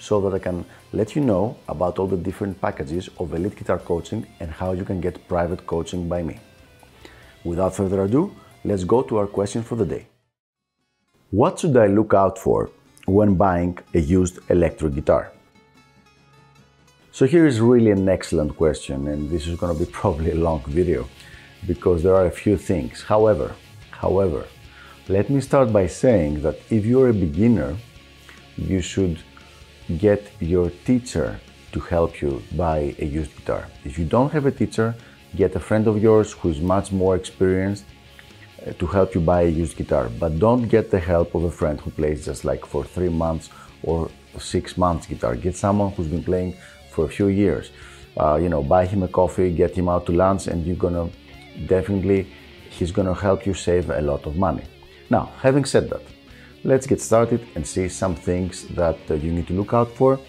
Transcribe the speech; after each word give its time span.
so 0.00 0.20
that 0.22 0.34
I 0.34 0.38
can 0.38 0.64
let 0.92 1.14
you 1.14 1.22
know 1.22 1.56
about 1.68 1.98
all 1.98 2.06
the 2.08 2.16
different 2.16 2.60
packages 2.60 3.08
of 3.18 3.34
elite 3.34 3.54
guitar 3.54 3.78
coaching 3.78 4.26
and 4.40 4.50
how 4.50 4.72
you 4.72 4.84
can 4.84 5.00
get 5.00 5.28
private 5.28 5.66
coaching 5.66 6.08
by 6.08 6.22
me. 6.22 6.40
Without 7.44 7.76
further 7.76 8.02
ado, 8.02 8.34
let's 8.64 8.84
go 8.84 9.02
to 9.02 9.18
our 9.18 9.26
question 9.26 9.62
for 9.62 9.76
the 9.76 9.84
day. 9.84 10.06
What 11.30 11.60
should 11.60 11.76
I 11.76 11.86
look 11.86 12.14
out 12.14 12.38
for 12.38 12.70
when 13.06 13.34
buying 13.34 13.78
a 13.94 14.00
used 14.00 14.38
electric 14.48 14.94
guitar? 14.94 15.32
So 17.12 17.26
here 17.26 17.46
is 17.46 17.60
really 17.60 17.90
an 17.90 18.08
excellent 18.08 18.56
question 18.56 19.08
and 19.08 19.30
this 19.30 19.46
is 19.46 19.58
going 19.58 19.76
to 19.76 19.84
be 19.84 19.90
probably 20.00 20.30
a 20.30 20.34
long 20.34 20.62
video 20.66 21.08
because 21.66 22.02
there 22.02 22.14
are 22.14 22.26
a 22.26 22.30
few 22.30 22.56
things. 22.56 23.02
However, 23.02 23.54
however, 23.90 24.46
let 25.08 25.28
me 25.28 25.40
start 25.40 25.72
by 25.72 25.86
saying 25.88 26.40
that 26.42 26.56
if 26.70 26.86
you're 26.86 27.10
a 27.10 27.14
beginner, 27.14 27.76
you 28.56 28.80
should 28.80 29.18
get 29.98 30.30
your 30.40 30.70
teacher 30.84 31.40
to 31.72 31.80
help 31.80 32.20
you 32.20 32.42
buy 32.56 32.94
a 32.98 33.04
used 33.04 33.34
guitar. 33.36 33.68
If 33.84 33.98
you 33.98 34.04
don't 34.04 34.32
have 34.32 34.46
a 34.46 34.50
teacher, 34.50 34.94
get 35.36 35.54
a 35.54 35.60
friend 35.60 35.86
of 35.86 36.02
yours 36.02 36.32
who's 36.32 36.60
much 36.60 36.92
more 36.92 37.16
experienced 37.16 37.84
uh, 38.66 38.72
to 38.72 38.86
help 38.86 39.14
you 39.14 39.20
buy 39.20 39.42
a 39.42 39.48
used 39.48 39.76
guitar. 39.76 40.08
But 40.18 40.38
don't 40.38 40.68
get 40.68 40.90
the 40.90 40.98
help 40.98 41.34
of 41.34 41.44
a 41.44 41.50
friend 41.50 41.80
who 41.80 41.90
plays 41.90 42.24
just 42.24 42.44
like 42.44 42.66
for 42.66 42.84
three 42.84 43.08
months 43.08 43.50
or 43.82 44.10
six 44.38 44.76
months 44.76 45.06
guitar. 45.06 45.36
Get 45.36 45.56
someone 45.56 45.92
who's 45.92 46.08
been 46.08 46.24
playing 46.24 46.56
for 46.90 47.04
a 47.04 47.08
few 47.08 47.28
years. 47.28 47.70
Uh, 48.16 48.36
you 48.36 48.48
know, 48.48 48.62
buy 48.62 48.84
him 48.86 49.02
a 49.02 49.08
coffee, 49.08 49.50
get 49.50 49.74
him 49.74 49.88
out 49.88 50.06
to 50.06 50.12
lunch, 50.12 50.48
and 50.48 50.66
you're 50.66 50.76
gonna 50.76 51.08
definitely, 51.66 52.26
he's 52.68 52.90
gonna 52.90 53.14
help 53.14 53.46
you 53.46 53.54
save 53.54 53.88
a 53.90 54.00
lot 54.00 54.26
of 54.26 54.36
money. 54.36 54.64
Now, 55.08 55.32
having 55.40 55.64
said 55.64 55.88
that, 55.90 56.02
let's 56.64 56.86
get 56.86 57.00
started 57.00 57.46
and 57.54 57.66
see 57.66 57.88
some 57.88 58.14
things 58.14 58.66
that 58.68 58.98
uh, 59.10 59.14
you 59.14 59.32
need 59.32 59.46
to 59.48 59.54
look 59.54 59.72
out 59.72 59.90
for. 59.90 60.20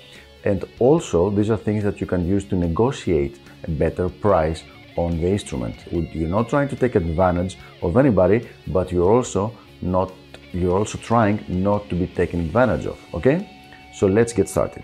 And 0.43 0.65
also, 0.79 1.29
these 1.29 1.49
are 1.49 1.57
things 1.57 1.83
that 1.83 2.01
you 2.01 2.07
can 2.07 2.27
use 2.27 2.45
to 2.45 2.55
negotiate 2.55 3.39
a 3.65 3.71
better 3.71 4.09
price 4.09 4.63
on 4.97 5.19
the 5.21 5.27
instrument. 5.27 5.75
You're 5.91 6.29
not 6.29 6.49
trying 6.49 6.67
to 6.69 6.75
take 6.75 6.95
advantage 6.95 7.57
of 7.81 7.97
anybody, 7.97 8.47
but 8.67 8.91
you're 8.91 9.11
also 9.11 9.55
not 9.81 10.11
you're 10.53 10.77
also 10.77 10.97
trying 10.97 11.45
not 11.47 11.87
to 11.89 11.95
be 11.95 12.07
taken 12.07 12.41
advantage 12.41 12.85
of, 12.85 12.99
okay? 13.13 13.49
So 13.93 14.07
let's 14.07 14.33
get 14.33 14.49
started. 14.49 14.83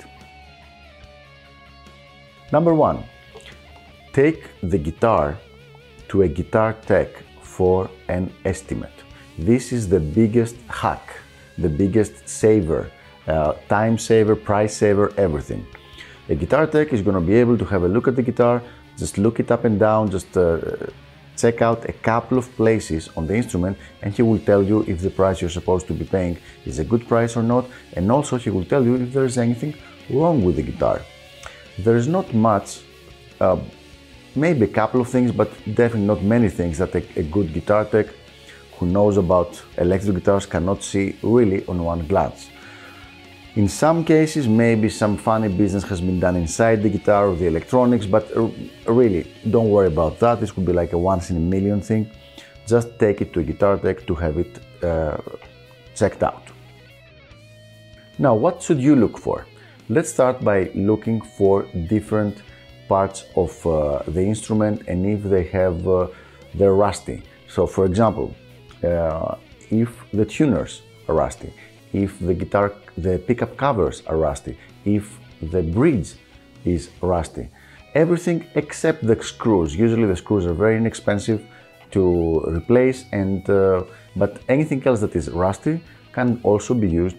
Number 2.54 2.74
1. 2.74 3.04
Take 4.14 4.50
the 4.64 4.78
guitar 4.78 5.38
to 6.08 6.22
a 6.22 6.28
guitar 6.28 6.74
tech 6.86 7.10
for 7.42 7.90
an 8.08 8.32
estimate. 8.46 8.94
This 9.38 9.74
is 9.74 9.90
the 9.90 10.00
biggest 10.00 10.56
hack 10.70 11.20
the 11.58 11.70
biggest 11.70 12.28
saver, 12.28 12.92
uh, 13.28 13.54
time 13.68 13.98
saver, 13.98 14.36
price 14.36 14.76
saver, 14.76 15.14
everything. 15.18 15.66
A 16.30 16.36
guitar 16.36 16.68
tech 16.68 16.94
is 16.94 17.02
going 17.02 17.16
to 17.16 17.26
be 17.26 17.36
able 17.36 17.58
to 17.58 17.66
have 17.66 17.84
a 17.84 17.88
look 17.88 18.08
at 18.08 18.16
the 18.16 18.22
guitar, 18.22 18.62
just 18.98 19.18
look 19.18 19.40
it 19.40 19.52
up 19.52 19.64
and 19.66 19.80
down, 19.80 20.10
just 20.10 20.36
uh, 20.38 20.60
check 21.38 21.62
out 21.62 21.88
a 21.88 21.94
couple 21.94 22.38
of 22.38 22.54
places 22.56 23.10
on 23.16 23.28
the 23.28 23.36
instrument, 23.36 23.78
and 24.02 24.14
he 24.14 24.22
will 24.22 24.40
tell 24.40 24.64
you 24.64 24.84
if 24.88 25.02
the 25.02 25.10
price 25.10 25.40
you're 25.42 25.50
supposed 25.50 25.88
to 25.88 25.94
be 25.94 26.04
paying 26.04 26.38
is 26.66 26.80
a 26.80 26.84
good 26.84 27.08
price 27.08 27.38
or 27.38 27.44
not, 27.44 27.66
and 27.94 28.12
also 28.12 28.38
he 28.38 28.50
will 28.50 28.66
tell 28.66 28.84
you 28.84 28.96
if 28.96 29.14
there 29.14 29.26
is 29.26 29.38
anything 29.38 29.74
wrong 30.10 30.44
with 30.44 30.56
the 30.56 30.64
guitar. 30.64 31.02
There 31.80 31.96
is 31.96 32.08
not 32.08 32.34
much, 32.34 32.82
uh, 33.40 33.60
maybe 34.36 34.66
a 34.66 34.74
couple 34.80 35.00
of 35.00 35.10
things, 35.10 35.32
but 35.32 35.50
definitely 35.76 36.08
not 36.08 36.24
many 36.24 36.50
things 36.50 36.78
that 36.80 36.94
a, 36.96 37.04
a 37.20 37.24
good 37.24 37.54
guitar 37.54 37.86
tech 37.86 38.08
who 38.78 38.86
knows 38.86 39.18
about 39.18 39.62
electric 39.78 40.16
guitars 40.16 40.46
cannot 40.46 40.84
see 40.84 41.16
really 41.22 41.66
on 41.68 41.84
one 41.84 42.06
glance. 42.08 42.50
In 43.56 43.68
some 43.68 44.06
cases, 44.06 44.48
maybe 44.48 44.88
some 44.88 45.18
funny 45.18 45.48
business 45.48 45.84
has 45.86 46.00
been 46.00 46.20
done 46.20 46.36
inside 46.36 46.84
the 46.84 46.90
guitar 46.90 47.28
or 47.30 47.36
the 47.36 47.48
electronics, 47.48 48.06
but 48.06 48.30
really, 48.86 49.34
don't 49.50 49.70
worry 49.72 49.88
about 49.88 50.20
that. 50.20 50.40
This 50.40 50.52
could 50.52 50.66
be 50.66 50.74
like 50.74 50.94
a 50.94 50.98
once 50.98 51.32
in 51.32 51.38
a 51.38 51.40
million 51.40 51.82
thing. 51.82 52.12
Just 52.68 53.00
take 53.00 53.22
it 53.22 53.34
to 53.34 53.40
a 53.40 53.44
guitar 53.44 53.78
tech 53.78 54.06
to 54.06 54.14
have 54.14 54.38
it 54.38 54.60
uh, 54.84 55.18
checked 55.96 56.22
out. 56.22 56.44
Now, 58.20 58.36
what 58.36 58.62
should 58.62 58.80
you 58.80 58.96
look 58.96 59.18
for? 59.18 59.48
Let's 59.90 60.10
start 60.10 60.44
by 60.44 60.70
looking 60.76 61.22
for 61.22 61.64
different 61.88 62.44
parts 62.88 63.26
of 63.36 63.66
uh, 63.66 64.04
the 64.08 64.22
instrument 64.22 64.84
and 64.88 65.06
if 65.06 65.24
they 65.24 65.46
have 65.46 65.88
uh, 65.88 66.08
they're 66.54 66.74
rusty. 66.74 67.24
So, 67.48 67.66
for 67.66 67.86
example, 67.86 68.36
if 68.82 69.90
the 70.14 70.26
tuners 70.26 70.82
are 71.08 71.16
rusty, 71.16 71.54
if 71.94 72.20
the 72.20 72.34
guitar, 72.34 72.74
the 72.98 73.20
pickup 73.20 73.58
covers 73.58 74.04
are 74.08 74.18
rusty, 74.18 74.58
if 74.86 75.18
the 75.42 75.62
bridge 75.62 76.14
is 76.66 76.90
rusty. 77.02 77.50
Everything 77.96 78.46
except 78.56 79.06
the 79.06 79.22
screws. 79.24 79.76
Usually 79.76 80.06
the 80.06 80.16
screws 80.16 80.46
are 80.46 80.54
very 80.54 80.78
inexpensive 80.78 81.44
to 81.92 82.42
replace 82.48 83.06
and 83.12 83.50
uh, 83.50 83.84
but 84.16 84.42
anything 84.50 84.86
else 84.86 85.00
that 85.00 85.16
is 85.16 85.30
rusty 85.30 85.82
can 86.12 86.40
also 86.44 86.74
be 86.74 86.90
used. 86.90 87.18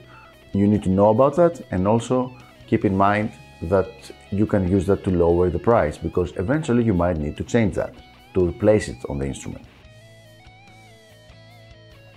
You 0.52 0.66
need 0.66 0.82
to 0.84 0.90
know 0.90 1.10
about 1.10 1.36
that 1.36 1.60
and 1.70 1.88
also 1.88 2.36
keep 2.66 2.84
in 2.84 2.96
mind 2.96 3.32
that 3.62 3.90
you 4.30 4.46
can 4.46 4.68
use 4.68 4.86
that 4.86 5.02
to 5.04 5.10
lower 5.10 5.50
the 5.50 5.58
price 5.58 5.96
because 5.98 6.32
eventually 6.36 6.84
you 6.84 6.94
might 6.94 7.16
need 7.16 7.36
to 7.36 7.44
change 7.44 7.74
that 7.74 7.94
to 8.34 8.48
replace 8.48 8.88
it 8.88 8.98
on 9.08 9.18
the 9.18 9.26
instrument. 9.26 9.64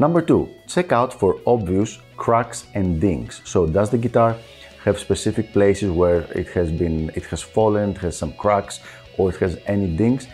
Number 0.02 0.24
two, 0.24 0.50
check 0.66 0.92
out 0.92 1.14
for 1.14 1.40
obvious 1.46 2.00
cracks 2.18 2.66
and 2.74 3.00
dings. 3.00 3.40
So 3.46 3.68
does 3.68 3.92
the 3.92 4.00
guitar 4.00 4.36
have 4.84 4.98
specific 4.98 5.54
places 5.54 5.92
where 5.92 6.22
it 6.42 6.48
has 6.58 6.72
been, 6.72 7.12
it 7.14 7.26
has 7.26 7.44
fallen, 7.44 7.92
it 7.92 7.98
has 8.00 8.18
some 8.18 8.34
cracks, 8.34 8.80
or 9.20 9.30
it 9.30 9.36
has 9.36 9.60
any 9.68 9.96
dings? 9.96 10.28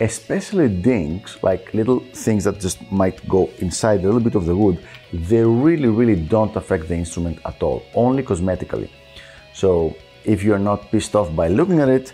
Especially 0.00 0.68
dings, 0.68 1.38
like 1.42 1.72
little 1.72 2.00
things 2.12 2.44
that 2.44 2.60
just 2.60 2.78
might 2.92 3.26
go 3.26 3.48
inside 3.60 4.00
a 4.00 4.02
little 4.02 4.20
bit 4.20 4.34
of 4.34 4.44
the 4.44 4.54
wood, 4.54 4.84
they 5.14 5.42
really, 5.42 5.88
really 5.88 6.16
don't 6.16 6.54
affect 6.54 6.86
the 6.86 6.94
instrument 6.94 7.38
at 7.46 7.62
all, 7.62 7.84
only 7.94 8.22
cosmetically. 8.22 8.90
So 9.54 9.96
if 10.26 10.42
you're 10.42 10.64
not 10.70 10.90
pissed 10.90 11.16
off 11.16 11.34
by 11.34 11.48
looking 11.48 11.80
at 11.80 11.88
it, 11.88 12.12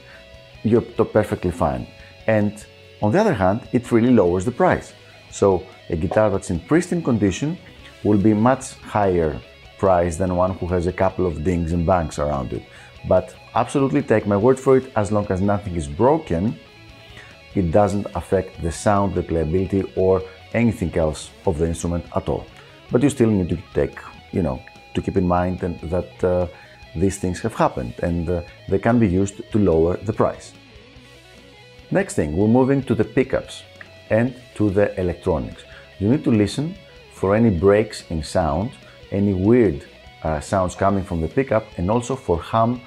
you're 0.62 0.82
perfectly 0.82 1.50
fine. 1.50 1.88
And 2.28 2.64
on 3.02 3.10
the 3.10 3.18
other 3.18 3.34
hand, 3.34 3.68
it 3.72 3.90
really 3.90 4.12
lowers 4.12 4.44
the 4.44 4.52
price. 4.52 4.92
So 5.32 5.66
a 5.88 5.96
guitar 5.96 6.30
that's 6.30 6.50
in 6.50 6.60
pristine 6.60 7.02
condition 7.02 7.58
will 8.04 8.18
be 8.18 8.34
much 8.34 8.74
higher 8.80 9.40
price 9.78 10.16
than 10.16 10.36
one 10.36 10.52
who 10.58 10.66
has 10.66 10.86
a 10.86 10.92
couple 10.92 11.26
of 11.26 11.44
dings 11.44 11.72
and 11.72 11.84
bangs 11.86 12.18
around 12.18 12.52
it. 12.52 12.64
But 13.08 13.34
absolutely 13.54 14.02
take 14.02 14.26
my 14.26 14.36
word 14.36 14.58
for 14.58 14.76
it, 14.76 14.92
as 14.96 15.10
long 15.10 15.26
as 15.30 15.40
nothing 15.40 15.74
is 15.76 15.88
broken, 15.88 16.58
it 17.54 17.70
doesn't 17.70 18.06
affect 18.14 18.62
the 18.62 18.72
sound, 18.72 19.14
the 19.14 19.22
playability, 19.22 19.90
or 19.96 20.22
anything 20.54 20.96
else 20.96 21.30
of 21.46 21.58
the 21.58 21.66
instrument 21.66 22.04
at 22.14 22.28
all. 22.28 22.46
But 22.90 23.02
you 23.02 23.10
still 23.10 23.30
need 23.30 23.48
to 23.48 23.58
take, 23.74 23.98
you 24.30 24.42
know, 24.42 24.62
to 24.94 25.02
keep 25.02 25.16
in 25.16 25.26
mind 25.26 25.60
that 25.60 26.24
uh, 26.24 26.46
these 26.94 27.18
things 27.18 27.40
have 27.40 27.54
happened 27.54 27.94
and 28.02 28.28
uh, 28.28 28.42
they 28.68 28.78
can 28.78 28.98
be 28.98 29.08
used 29.08 29.36
to 29.52 29.58
lower 29.58 29.96
the 29.96 30.12
price. 30.12 30.52
Next 31.90 32.14
thing, 32.14 32.36
we're 32.36 32.48
moving 32.48 32.82
to 32.84 32.94
the 32.94 33.04
pickups 33.04 33.62
and 34.10 34.34
to 34.54 34.70
the 34.70 34.98
electronics. 34.98 35.64
You 36.02 36.08
need 36.08 36.24
to 36.24 36.32
listen 36.32 36.74
for 37.12 37.36
any 37.36 37.48
breaks 37.48 38.10
in 38.10 38.24
sound, 38.24 38.72
any 39.12 39.34
weird 39.34 39.84
uh, 40.24 40.40
sounds 40.40 40.74
coming 40.74 41.04
from 41.04 41.20
the 41.20 41.28
pickup, 41.28 41.64
and 41.76 41.88
also 41.88 42.16
for 42.16 42.38
hum 42.38 42.80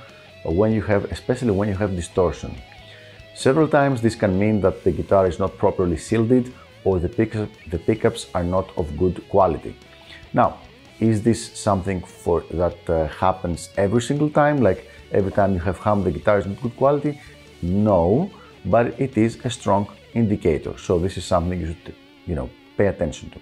when 0.43 0.73
you 0.73 0.81
have, 0.81 1.05
especially 1.13 1.51
when 1.51 1.69
you 1.69 1.75
have 1.75 1.95
distortion. 1.95 2.53
Several 3.33 3.69
times 3.69 4.01
this 4.01 4.15
can 4.15 4.37
mean 4.37 4.59
that 4.59 4.83
the 4.83 4.91
guitar 4.91 5.27
is 5.27 5.39
not 5.39 5.57
properly 5.57 5.95
shielded 5.95 6.53
or 6.83 6.99
the, 6.99 7.07
pick 7.07 7.31
the 7.69 7.79
pickups 7.79 8.27
are 8.35 8.43
not 8.43 8.67
of 8.75 8.97
good 8.97 9.23
quality. 9.29 9.77
Now, 10.33 10.57
is 10.99 11.23
this 11.23 11.57
something 11.57 12.01
for 12.01 12.43
that 12.51 12.89
uh, 12.89 13.07
happens 13.07 13.69
every 13.77 14.01
single 14.01 14.29
time? 14.29 14.57
Like 14.57 14.89
every 15.13 15.31
time 15.31 15.53
you 15.53 15.59
have 15.59 15.77
hum, 15.77 16.03
the 16.03 16.11
guitar 16.11 16.39
is 16.39 16.47
not 16.47 16.61
good 16.61 16.75
quality? 16.75 17.21
No, 17.61 18.29
but 18.65 18.99
it 18.99 19.17
is 19.17 19.39
a 19.45 19.49
strong 19.49 19.87
indicator. 20.13 20.77
So 20.77 20.99
this 20.99 21.15
is 21.15 21.23
something 21.23 21.61
you 21.61 21.67
should, 21.67 21.95
you 22.25 22.35
know, 22.35 22.49
pay 22.77 22.87
attention 22.87 23.29
to. 23.31 23.39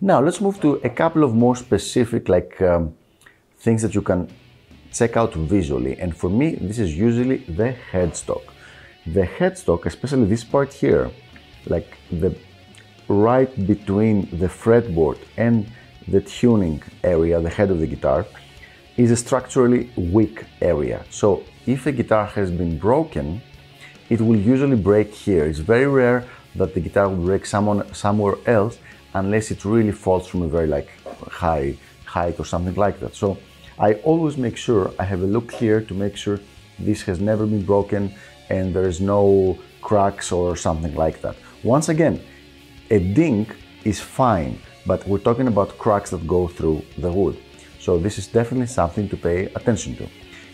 Now 0.00 0.20
let's 0.20 0.40
move 0.40 0.60
to 0.60 0.74
a 0.84 0.90
couple 0.90 1.24
of 1.24 1.34
more 1.34 1.56
specific 1.56 2.28
like 2.28 2.60
um, 2.60 2.94
things 3.58 3.82
that 3.82 3.94
you 3.94 4.02
can 4.02 4.28
check 4.92 5.16
out 5.16 5.34
visually. 5.34 5.98
And 5.98 6.16
for 6.16 6.30
me, 6.30 6.54
this 6.54 6.78
is 6.78 6.96
usually 6.96 7.38
the 7.38 7.74
headstock. 7.90 8.42
The 9.06 9.22
headstock, 9.22 9.86
especially 9.86 10.26
this 10.26 10.44
part 10.44 10.72
here, 10.72 11.10
like 11.66 11.96
the 12.10 12.36
right 13.08 13.66
between 13.66 14.28
the 14.38 14.48
fretboard 14.48 15.18
and 15.36 15.70
the 16.08 16.20
tuning 16.20 16.82
area, 17.02 17.40
the 17.40 17.50
head 17.50 17.70
of 17.70 17.80
the 17.80 17.86
guitar, 17.86 18.26
is 18.96 19.10
a 19.10 19.16
structurally 19.16 19.90
weak 19.96 20.44
area. 20.60 21.04
So 21.10 21.42
if 21.66 21.86
a 21.86 21.92
guitar 21.92 22.26
has 22.26 22.50
been 22.50 22.78
broken, 22.78 23.42
it 24.10 24.20
will 24.20 24.36
usually 24.36 24.76
break 24.76 25.12
here. 25.12 25.44
It's 25.46 25.58
very 25.58 25.86
rare 25.86 26.28
that 26.56 26.74
the 26.74 26.80
guitar 26.80 27.08
will 27.08 27.24
break 27.24 27.46
someone, 27.46 27.92
somewhere 27.94 28.36
else 28.46 28.78
unless 29.14 29.50
it 29.50 29.64
really 29.64 29.92
falls 29.92 30.26
from 30.26 30.42
a 30.42 30.48
very 30.48 30.66
like 30.66 30.88
high 31.28 31.76
height 32.04 32.38
or 32.38 32.44
something 32.44 32.74
like 32.74 33.00
that. 33.00 33.14
So 33.14 33.38
I 33.78 33.94
always 34.10 34.36
make 34.36 34.56
sure 34.56 34.92
I 34.98 35.04
have 35.04 35.22
a 35.22 35.26
look 35.26 35.52
here 35.52 35.80
to 35.80 35.94
make 35.94 36.16
sure 36.16 36.38
this 36.78 37.02
has 37.02 37.20
never 37.20 37.46
been 37.46 37.64
broken 37.64 38.14
and 38.50 38.74
there 38.74 38.88
is 38.88 39.00
no 39.00 39.58
cracks 39.80 40.32
or 40.32 40.56
something 40.56 40.94
like 40.94 41.20
that. 41.22 41.36
Once 41.62 41.88
again, 41.88 42.20
a 42.90 42.98
ding 42.98 43.46
is 43.84 44.00
fine, 44.00 44.58
but 44.86 45.06
we're 45.08 45.18
talking 45.18 45.48
about 45.48 45.78
cracks 45.78 46.10
that 46.10 46.26
go 46.26 46.46
through 46.46 46.82
the 46.98 47.10
wood. 47.10 47.36
So 47.80 47.98
this 47.98 48.18
is 48.18 48.26
definitely 48.26 48.66
something 48.66 49.08
to 49.08 49.16
pay 49.16 49.46
attention 49.58 49.96
to. 49.96 50.08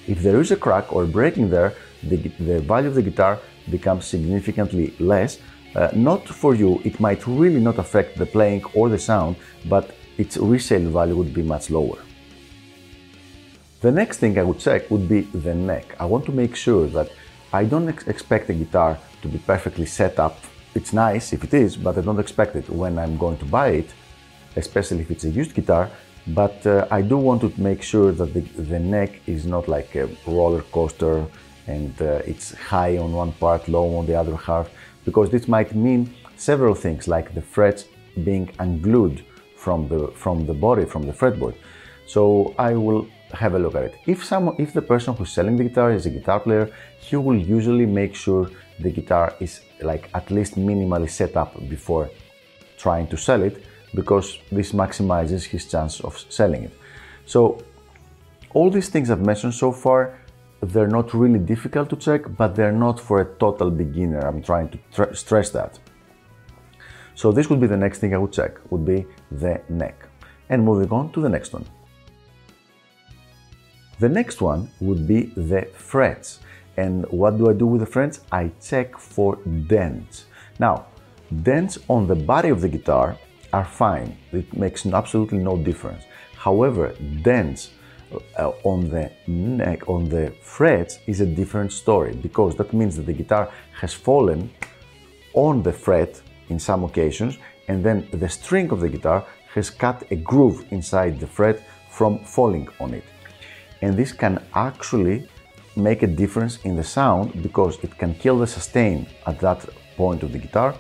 If 0.07 0.23
there 0.23 0.41
is 0.41 0.51
a 0.51 0.57
crack 0.57 0.93
or 0.93 1.05
breaking 1.07 1.51
there, 1.51 1.75
the, 2.03 2.17
the 2.17 2.61
value 2.61 2.89
of 2.89 2.95
the 2.95 3.03
guitar 3.03 3.39
becomes 3.71 4.05
significantly 4.07 4.95
less. 4.99 5.39
Uh, 5.75 5.89
not 5.95 6.27
for 6.27 6.55
you, 6.55 6.81
it 6.85 6.99
might 6.99 7.27
really 7.27 7.61
not 7.61 7.79
affect 7.79 8.19
the 8.19 8.27
playing 8.27 8.65
or 8.75 8.89
the 8.89 8.99
sound, 8.99 9.37
but 9.67 9.95
its 10.19 10.37
resale 10.37 10.91
value 10.91 11.17
would 11.17 11.33
be 11.33 11.43
much 11.43 11.71
lower. 11.71 11.99
The 13.81 13.91
next 13.91 14.19
thing 14.19 14.39
I 14.39 14.43
would 14.43 14.59
check 14.59 14.91
would 14.91 15.09
be 15.09 15.21
the 15.21 15.55
neck. 15.55 15.97
I 15.99 16.05
want 16.05 16.25
to 16.27 16.33
make 16.33 16.55
sure 16.55 16.87
that 16.89 17.09
I 17.53 17.65
don't 17.65 17.89
ex 17.89 18.07
expect 18.07 18.51
a 18.51 18.55
guitar 18.55 18.99
to 19.23 19.29
be 19.29 19.39
perfectly 19.39 19.87
set 19.87 20.19
up. 20.19 20.37
It's 20.75 20.93
nice 20.93 21.33
if 21.33 21.45
it 21.45 21.55
is, 21.55 21.77
but 21.77 21.97
I 21.99 22.03
don't 22.03 22.21
expect 22.21 22.57
it 22.57 22.69
when 22.69 22.99
I'm 22.99 23.17
going 23.17 23.39
to 23.39 23.45
buy 23.45 23.69
it, 23.83 23.91
especially 24.57 25.01
if 25.01 25.11
it's 25.11 25.25
a 25.25 25.31
used 25.31 25.55
guitar. 25.55 25.89
But 26.27 26.67
uh, 26.67 26.87
I 26.91 27.01
do 27.03 27.17
want 27.17 27.41
to 27.41 27.53
make 27.57 27.83
sure 27.83 28.13
that 28.13 28.35
the, 28.35 28.41
the 28.73 28.79
neck 28.79 29.21
is 29.27 29.47
not 29.47 29.67
like 29.67 29.95
a 29.95 30.09
roller 30.27 30.63
coaster 30.73 31.25
and 31.67 31.95
uh, 32.03 32.31
it's 32.33 32.55
high 32.55 32.99
on 32.99 33.13
one 33.13 33.33
part, 33.33 33.69
low 33.69 33.97
on 33.97 34.07
the 34.07 34.15
other 34.15 34.37
half, 34.37 34.69
because 35.05 35.31
this 35.31 35.49
might 35.49 35.75
mean 35.75 36.15
several 36.37 36.75
things 36.75 37.09
like 37.09 37.35
the 37.35 37.43
frets 37.43 37.85
being 38.25 38.51
unglued 38.59 39.25
from 39.57 39.89
the, 39.89 40.09
from 40.09 40.47
the 40.47 40.55
body, 40.55 40.85
from 40.85 41.03
the 41.03 41.13
fretboard. 41.13 41.55
So 42.07 42.55
I 42.59 42.75
will 42.75 43.07
have 43.33 43.55
a 43.55 43.59
look 43.59 43.75
at 43.75 43.85
it. 43.85 43.95
If 44.07 44.25
someone, 44.25 44.57
if 44.59 44.73
the 44.73 44.83
person 44.83 45.15
who's 45.15 45.31
selling 45.31 45.57
the 45.57 45.65
guitar 45.65 45.93
is 45.93 46.07
a 46.07 46.11
guitar 46.11 46.41
player, 46.41 46.71
he 46.99 47.17
will 47.17 47.37
usually 47.37 47.87
make 47.87 48.15
sure 48.15 48.51
the 48.81 48.91
guitar 48.91 49.35
is 49.41 49.61
like 49.83 50.11
at 50.15 50.31
least 50.31 50.57
minimally 50.57 51.09
set 51.09 51.37
up 51.37 51.57
before 51.69 52.11
trying 52.79 53.07
to 53.09 53.17
sell 53.17 53.43
it 53.43 53.65
because 53.95 54.39
this 54.51 54.73
maximizes 54.73 55.45
his 55.45 55.67
chance 55.67 56.01
of 56.01 56.19
selling 56.29 56.65
it. 56.65 56.73
So 57.27 57.63
all 58.55 58.71
these 58.71 58.89
things 58.89 59.11
I've 59.11 59.25
mentioned 59.25 59.55
so 59.55 59.73
far, 59.73 60.19
they're 60.61 60.89
not 60.89 61.15
really 61.15 61.39
difficult 61.39 61.89
to 61.91 61.97
check, 61.97 62.23
but 62.37 62.55
they're 62.55 62.73
not 62.73 63.01
for 63.01 63.21
a 63.21 63.25
total 63.37 63.71
beginner. 63.71 64.21
I'm 64.21 64.43
trying 64.43 64.79
to 64.93 65.15
stress 65.15 65.51
that. 65.51 65.79
So 67.15 67.33
this 67.33 67.49
would 67.51 67.61
be 67.61 67.67
the 67.67 67.77
next 67.77 67.99
thing 67.99 68.15
I 68.15 68.19
would 68.19 68.33
check, 68.33 68.59
would 68.71 68.85
be 68.85 69.07
the 69.31 69.61
neck. 69.69 70.07
And 70.49 70.65
moving 70.65 70.91
on 70.91 71.13
to 71.13 71.21
the 71.21 71.29
next 71.29 71.53
one. 71.53 71.65
The 73.99 74.09
next 74.09 74.41
one 74.41 74.71
would 74.81 75.07
be 75.07 75.33
the 75.37 75.69
frets. 75.75 76.41
And 76.77 77.05
what 77.11 77.37
do 77.37 77.51
I 77.51 77.53
do 77.53 77.67
with 77.67 77.81
the 77.81 77.87
frets? 77.87 78.21
I 78.33 78.51
check 78.63 78.99
for 78.99 79.37
dents. 79.67 80.25
Now, 80.59 80.87
dents 81.43 81.79
on 81.89 82.07
the 82.07 82.15
body 82.15 82.49
of 82.49 82.61
the 82.61 82.69
guitar 82.69 83.17
are 83.53 83.65
fine. 83.65 84.17
It 84.33 84.57
makes 84.57 84.87
absolutely 84.87 85.39
no 85.39 85.57
difference. 85.57 86.05
However, 86.35 86.95
dents 87.23 87.71
uh, 88.39 88.53
on 88.65 88.89
the 88.89 89.11
neck, 89.27 89.89
on 89.89 90.09
the 90.09 90.33
frets 90.43 90.99
is 91.07 91.21
a 91.21 91.27
different 91.27 91.73
story 91.73 92.15
because 92.15 92.57
that 92.57 92.73
means 92.73 92.97
that 92.97 93.07
the 93.07 93.13
guitar 93.13 93.51
has 93.81 93.93
fallen 93.93 94.51
on 95.35 95.63
the 95.63 95.73
fret 95.73 96.21
in 96.49 96.59
some 96.59 96.85
occasions 96.85 97.39
and 97.69 97.85
then 97.85 98.09
the 98.13 98.29
string 98.29 98.71
of 98.71 98.81
the 98.81 98.89
guitar 98.89 99.25
has 99.55 99.71
cut 99.71 100.05
a 100.11 100.17
groove 100.17 100.65
inside 100.71 101.19
the 101.21 101.27
fret 101.27 101.63
from 101.89 102.19
falling 102.25 102.69
on 102.81 102.95
it. 102.95 103.05
And 103.83 103.97
this 103.97 104.13
can 104.13 104.43
actually 104.55 105.29
make 105.77 106.03
a 106.03 106.07
difference 106.07 106.59
in 106.65 106.77
the 106.77 106.85
sound 106.85 107.43
because 107.43 107.79
it 107.83 107.97
can 107.97 108.15
kill 108.15 108.39
the 108.39 108.47
sustain 108.47 109.07
at 109.27 109.39
that 109.41 109.65
point 109.97 110.23
of 110.23 110.33
the 110.33 110.39
guitar 110.39 110.75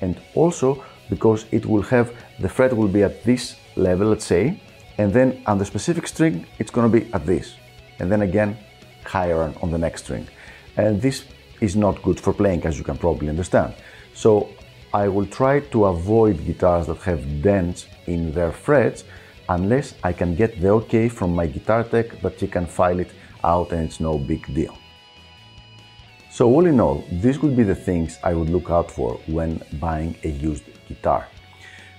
and 0.00 0.20
also 0.34 0.84
because 1.10 1.46
it 1.50 1.64
will 1.66 1.82
have 1.82 2.12
the 2.40 2.48
fret 2.48 2.76
will 2.76 2.88
be 2.88 3.02
at 3.02 3.24
this 3.24 3.56
level, 3.76 4.08
let's 4.08 4.24
say, 4.24 4.60
and 4.98 5.12
then 5.12 5.42
on 5.46 5.58
the 5.58 5.64
specific 5.64 6.06
string, 6.06 6.46
it's 6.58 6.70
going 6.70 6.90
to 6.90 7.00
be 7.00 7.12
at 7.12 7.26
this, 7.26 7.54
and 7.98 8.10
then 8.10 8.22
again 8.22 8.56
higher 9.04 9.52
on 9.62 9.70
the 9.70 9.78
next 9.78 10.04
string. 10.04 10.26
And 10.76 11.00
this 11.00 11.24
is 11.60 11.76
not 11.76 12.02
good 12.02 12.18
for 12.20 12.32
playing, 12.32 12.64
as 12.66 12.76
you 12.78 12.84
can 12.84 12.98
probably 12.98 13.28
understand. 13.28 13.74
So 14.14 14.50
I 14.92 15.08
will 15.08 15.26
try 15.26 15.60
to 15.60 15.86
avoid 15.86 16.44
guitars 16.44 16.86
that 16.86 16.98
have 16.98 17.42
dents 17.42 17.86
in 18.06 18.32
their 18.32 18.52
frets 18.52 19.04
unless 19.48 19.94
I 20.02 20.12
can 20.12 20.34
get 20.34 20.60
the 20.60 20.70
okay 20.70 21.08
from 21.08 21.34
my 21.34 21.46
guitar 21.46 21.84
tech 21.84 22.20
that 22.22 22.40
he 22.40 22.46
can 22.46 22.66
file 22.66 22.98
it 23.00 23.10
out 23.44 23.72
and 23.72 23.82
it's 23.84 24.00
no 24.00 24.18
big 24.18 24.42
deal. 24.54 24.76
So 26.30 26.48
all 26.48 26.66
in 26.66 26.80
all, 26.80 27.04
these 27.10 27.40
would 27.40 27.56
be 27.56 27.62
the 27.62 27.74
things 27.74 28.18
I 28.22 28.34
would 28.34 28.50
look 28.50 28.70
out 28.70 28.90
for 28.90 29.20
when 29.26 29.62
buying 29.80 30.16
a 30.24 30.28
used 30.28 30.64
guitar. 30.88 31.28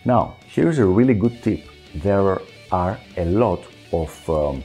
Now, 0.06 0.36
here's 0.46 0.80
a 0.80 0.86
really 0.86 1.14
good 1.14 1.42
tip. 1.42 1.66
There 1.96 2.22
are 2.22 2.42
a 2.72 3.26
lot 3.26 3.64
of 3.92 4.30
um, 4.30 4.64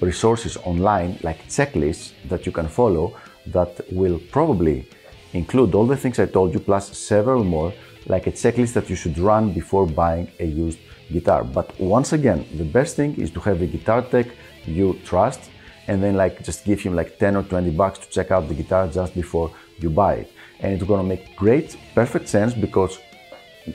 resources 0.00 0.56
online, 0.58 1.18
like 1.22 1.46
checklists 1.48 2.12
that 2.28 2.46
you 2.46 2.52
can 2.52 2.68
follow 2.68 3.16
that 3.46 3.80
will 3.92 4.18
probably 4.30 4.88
include 5.32 5.74
all 5.74 5.86
the 5.86 5.96
things 5.96 6.18
I 6.18 6.26
told 6.26 6.54
you 6.54 6.60
plus 6.60 6.96
several 6.96 7.44
more, 7.44 7.72
like 8.06 8.26
a 8.26 8.32
checklist 8.32 8.72
that 8.74 8.88
you 8.88 8.96
should 8.96 9.18
run 9.18 9.52
before 9.52 9.86
buying 9.86 10.30
a 10.40 10.44
used 10.46 10.78
guitar. 11.12 11.44
But 11.44 11.78
once 11.80 12.12
again, 12.12 12.46
the 12.56 12.64
best 12.64 12.96
thing 12.96 13.14
is 13.16 13.30
to 13.32 13.40
have 13.40 13.60
a 13.62 13.66
guitar 13.66 14.02
tech 14.02 14.26
you 14.66 14.98
trust 15.04 15.50
and 15.88 16.02
then 16.02 16.16
like 16.16 16.42
just 16.42 16.64
give 16.64 16.80
him 16.80 16.94
like 16.94 17.18
10 17.18 17.36
or 17.36 17.42
20 17.42 17.70
bucks 17.70 17.98
to 17.98 18.08
check 18.08 18.30
out 18.30 18.48
the 18.48 18.54
guitar 18.54 18.88
just 18.88 19.14
before 19.14 19.50
you 19.78 19.90
buy 19.90 20.14
it. 20.14 20.32
And 20.60 20.72
it's 20.72 20.84
gonna 20.84 21.02
make 21.02 21.36
great, 21.36 21.76
perfect 21.94 22.28
sense 22.28 22.54
because 22.54 22.98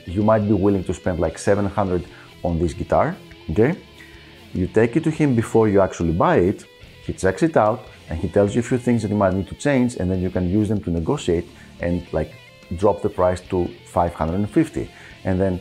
you 0.06 0.22
might 0.22 0.46
be 0.46 0.52
willing 0.52 0.84
to 0.84 0.94
spend 0.94 1.20
like 1.20 1.38
700 1.38 2.04
on 2.42 2.58
this 2.58 2.72
guitar, 2.72 3.16
okay? 3.50 3.76
You 4.52 4.66
take 4.66 4.96
it 4.96 5.04
to 5.04 5.10
him 5.10 5.34
before 5.34 5.68
you 5.68 5.80
actually 5.80 6.12
buy 6.12 6.36
it, 6.36 6.64
he 7.04 7.12
checks 7.12 7.42
it 7.42 7.56
out, 7.56 7.86
and 8.08 8.18
he 8.18 8.28
tells 8.28 8.54
you 8.54 8.60
a 8.60 8.62
few 8.62 8.78
things 8.78 9.02
that 9.02 9.10
you 9.10 9.16
might 9.16 9.34
need 9.34 9.48
to 9.48 9.54
change, 9.54 9.96
and 9.96 10.10
then 10.10 10.20
you 10.20 10.30
can 10.30 10.48
use 10.48 10.68
them 10.68 10.82
to 10.82 10.90
negotiate 10.90 11.46
and 11.80 12.06
like 12.12 12.32
drop 12.76 13.02
the 13.02 13.08
price 13.08 13.40
to 13.40 13.68
550. 13.86 14.90
And 15.24 15.40
then 15.40 15.60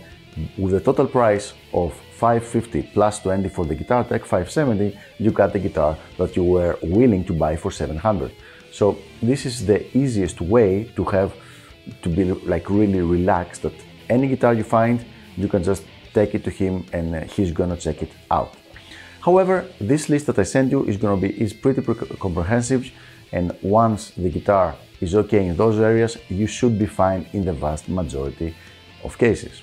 with 0.57 0.71
the 0.71 0.79
total 0.79 1.07
price 1.07 1.53
of 1.73 1.93
550 2.13 2.91
plus 2.93 3.19
20 3.19 3.49
for 3.49 3.65
the 3.65 3.75
guitar 3.75 4.03
tech 4.03 4.21
570 4.21 4.97
you 5.17 5.31
got 5.31 5.53
the 5.53 5.59
guitar 5.59 5.97
that 6.17 6.35
you 6.35 6.43
were 6.43 6.77
willing 6.81 7.23
to 7.25 7.33
buy 7.33 7.55
for 7.55 7.71
700 7.71 8.31
so 8.71 8.97
this 9.21 9.45
is 9.45 9.65
the 9.65 9.97
easiest 9.97 10.39
way 10.41 10.91
to 10.95 11.03
have 11.05 11.33
to 12.01 12.09
be 12.09 12.23
like 12.23 12.69
really 12.69 13.01
relaxed 13.01 13.63
that 13.63 13.73
any 14.09 14.27
guitar 14.27 14.53
you 14.53 14.63
find, 14.63 15.05
you 15.37 15.47
can 15.47 15.63
just 15.63 15.83
take 16.13 16.35
it 16.35 16.43
to 16.43 16.49
him 16.49 16.85
and 16.93 17.15
uh, 17.15 17.21
he's 17.21 17.51
gonna 17.51 17.77
check 17.77 18.01
it 18.01 18.11
out. 18.31 18.53
However, 19.21 19.65
this 19.79 20.09
list 20.09 20.27
that 20.27 20.39
I 20.39 20.43
sent 20.43 20.71
you 20.71 20.85
is 20.85 20.97
gonna 20.97 21.21
be 21.21 21.29
is 21.41 21.53
pretty 21.53 21.81
comprehensive 21.81 22.91
and 23.31 23.55
once 23.61 24.11
the 24.11 24.29
guitar 24.29 24.75
is 25.01 25.15
okay 25.15 25.45
in 25.45 25.55
those 25.55 25.79
areas, 25.79 26.17
you 26.29 26.47
should 26.47 26.77
be 26.79 26.85
fine 26.85 27.27
in 27.33 27.45
the 27.45 27.53
vast 27.53 27.87
majority 27.89 28.55
of 29.03 29.17
cases. 29.17 29.61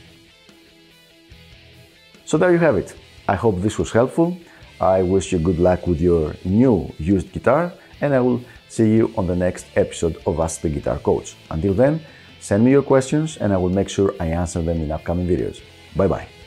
So 2.24 2.38
there 2.38 2.52
you 2.52 2.58
have 2.58 2.76
it. 2.76 2.94
I 3.28 3.34
hope 3.34 3.60
this 3.60 3.78
was 3.78 3.90
helpful. 3.92 4.36
I 4.80 5.02
wish 5.02 5.32
you 5.32 5.38
good 5.38 5.58
luck 5.58 5.86
with 5.86 6.00
your 6.00 6.34
new 6.44 6.92
used 6.98 7.32
guitar 7.32 7.72
and 8.00 8.14
I 8.14 8.20
will 8.20 8.40
see 8.68 8.94
you 8.96 9.12
on 9.16 9.26
the 9.26 9.36
next 9.36 9.66
episode 9.74 10.16
of 10.26 10.38
Ask 10.38 10.60
the 10.60 10.68
Guitar 10.68 10.98
Coach. 10.98 11.34
Until 11.50 11.72
then, 11.72 12.00
Send 12.46 12.64
me 12.64 12.70
your 12.70 12.82
questions 12.82 13.38
and 13.38 13.52
I 13.52 13.56
will 13.56 13.70
make 13.70 13.88
sure 13.88 14.14
I 14.20 14.26
answer 14.26 14.62
them 14.62 14.80
in 14.80 14.92
upcoming 14.92 15.26
videos. 15.26 15.60
Bye 15.96 16.08
bye. 16.08 16.45